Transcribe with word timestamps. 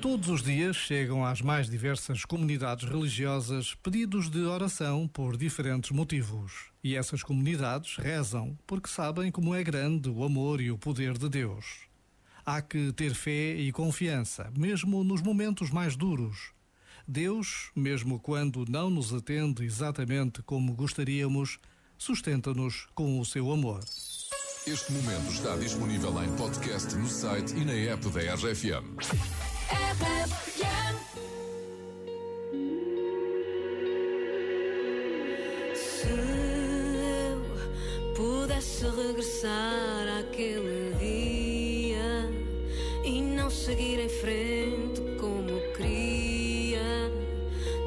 Todos 0.00 0.28
os 0.28 0.42
dias 0.42 0.76
chegam 0.76 1.24
às 1.24 1.42
mais 1.42 1.68
diversas 1.68 2.24
comunidades 2.24 2.88
religiosas 2.88 3.74
pedidos 3.82 4.30
de 4.30 4.40
oração 4.44 5.08
por 5.08 5.36
diferentes 5.36 5.90
motivos. 5.90 6.70
E 6.82 6.94
essas 6.94 7.22
comunidades 7.22 7.96
rezam 7.96 8.56
porque 8.66 8.88
sabem 8.88 9.32
como 9.32 9.54
é 9.54 9.64
grande 9.64 10.08
o 10.08 10.22
amor 10.22 10.60
e 10.60 10.70
o 10.70 10.78
poder 10.78 11.18
de 11.18 11.28
Deus. 11.28 11.88
Há 12.44 12.62
que 12.62 12.92
ter 12.92 13.14
fé 13.14 13.56
e 13.56 13.72
confiança, 13.72 14.50
mesmo 14.56 15.02
nos 15.02 15.20
momentos 15.20 15.70
mais 15.70 15.96
duros. 15.96 16.52
Deus, 17.06 17.70
mesmo 17.74 18.20
quando 18.20 18.64
não 18.68 18.88
nos 18.88 19.12
atende 19.12 19.64
exatamente 19.64 20.42
como 20.42 20.74
gostaríamos, 20.74 21.58
sustenta-nos 21.98 22.86
com 22.94 23.18
o 23.20 23.24
seu 23.24 23.50
amor. 23.50 23.80
Este 24.66 24.90
momento 24.90 25.30
está 25.30 25.54
disponível 25.54 26.10
em 26.24 26.34
podcast 26.34 26.92
no 26.96 27.06
site 27.06 27.54
e 27.54 27.64
na 27.64 27.72
app 27.72 28.08
da 28.08 28.34
RFM. 28.34 28.96
Se 35.72 36.08
eu 36.08 37.40
pudesse 38.16 38.86
regressar 38.86 40.18
àquele 40.18 40.96
dia 40.98 42.28
e 43.04 43.22
não 43.22 43.48
seguir 43.48 44.00
em 44.00 44.08
frente 44.08 45.00
como 45.20 45.60
queria, 45.76 47.08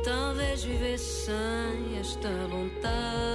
talvez 0.06 0.64
vivesse 0.64 1.26
sem 1.26 2.00
esta 2.00 2.30
vontade. 2.48 3.29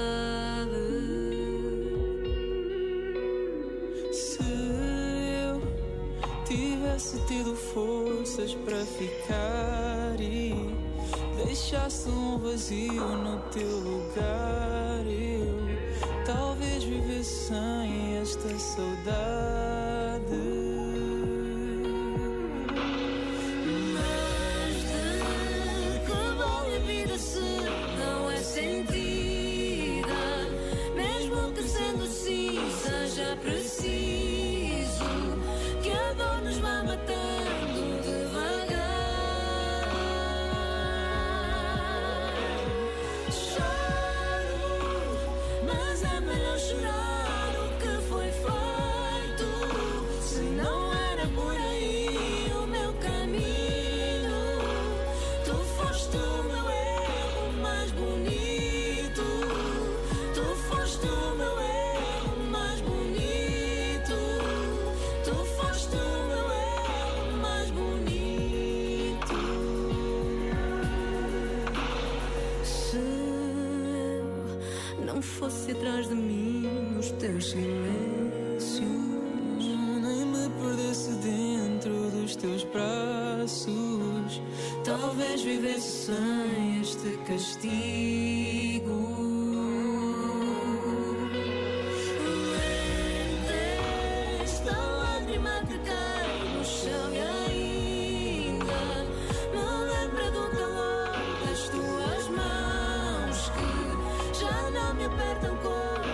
Forças 8.34 8.54
para 8.64 8.84
ficar 8.84 10.20
e 10.20 10.54
deixasse 11.44 12.08
um 12.08 12.38
vazio 12.38 12.92
no 12.92 13.38
teu 13.50 13.78
lugar, 13.78 15.06
eu 15.06 16.24
talvez 16.27 16.82
vivesse 16.82 17.48
sem 17.48 18.18
esta 18.18 18.58
saudade. 18.58 19.64
Não 75.05 75.20
fosse 75.20 75.73
atrás 75.73 76.09
de 76.09 76.15
mim 76.15 76.63
nos 76.95 77.11
teus 77.13 77.51
silêncios. 77.51 78.81
Nem 80.03 80.25
me 80.27 80.48
perdesse 80.61 81.11
dentro 81.17 82.11
dos 82.11 82.35
teus 82.37 82.65
braços. 82.65 84.41
Talvez 84.85 85.42
vivesse 85.42 86.07
sem 86.07 86.81
este 86.81 87.19
castigo. 87.27 89.33
Me 105.05 105.15
apertam 105.15 105.57
contra 105.59 106.14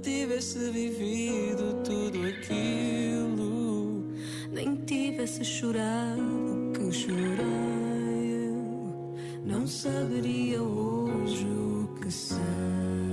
tivesse 0.00 0.58
vivido 0.70 1.82
tudo 1.84 2.26
aquilo, 2.26 4.04
nem 4.50 4.76
tivesse 4.76 5.44
chorado 5.44 6.72
que 6.74 6.92
chorei, 6.92 8.48
eu 8.48 9.14
não 9.44 9.66
saberia 9.66 10.62
hoje 10.62 11.46
o 11.46 11.88
que 12.00 12.10
sei. 12.10 13.09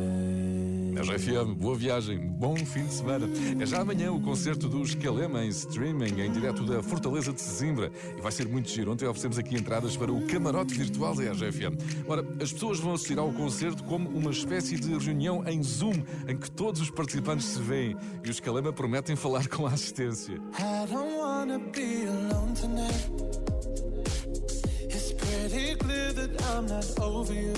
RFM, 0.98 1.54
boa 1.54 1.76
viagem, 1.76 2.18
bom 2.18 2.56
fim 2.56 2.86
de 2.86 2.94
semana. 2.94 3.30
É 3.62 3.66
já 3.68 3.82
amanhã 3.82 4.12
o 4.12 4.20
concerto 4.20 4.68
do 4.68 4.82
Escalema 4.82 5.46
em 5.46 5.50
streaming, 5.50 6.20
em 6.22 6.32
direto 6.32 6.64
da 6.66 6.82
Fortaleza 6.82 7.32
de 7.32 7.40
Sesimbra. 7.40 7.92
E 8.18 8.22
vai 8.22 8.32
ser 8.32 8.48
muito 8.48 8.68
giro. 8.70 8.92
Ontem 8.92 9.06
oferecemos 9.06 9.38
aqui 9.38 9.56
entradas 9.56 9.96
para 9.96 10.12
o 10.12 10.26
camarote 10.26 10.74
virtual 10.74 11.14
da 11.14 11.32
RFM. 11.32 11.78
Ora, 12.08 12.26
as 12.42 12.52
pessoas 12.52 12.80
vão 12.80 12.94
assistir 12.94 13.20
ao 13.20 13.32
concerto 13.32 13.84
como 13.84 14.10
uma 14.10 14.32
espécie 14.32 14.76
de 14.76 14.98
reunião 14.98 15.44
em 15.48 15.62
Zoom, 15.62 16.04
em 16.28 16.36
que 16.36 16.50
todos 16.50 16.82
os 16.82 16.90
participantes 16.90 17.46
se 17.46 17.62
veem. 17.62 17.96
E 18.24 18.30
o 18.30 18.32
Escalema 18.32 18.74
prometem 18.74 19.16
falar 19.16 19.48
com 19.50 19.68
a 19.68 19.70
assistência. 19.70 20.36
I 20.58 20.92
don't 20.92 21.16
wanna 21.16 21.60
be 21.60 22.08
alone 22.08 22.54
tonight. 22.56 23.12
It's 24.90 25.14
pretty 25.14 25.76
clear 25.76 26.12
that 26.14 26.42
I'm 26.44 26.66
not 26.66 27.00
over 27.00 27.34
you. 27.34 27.54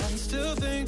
I'm 0.00 0.16
still 0.16 0.54
thinking 0.56 0.87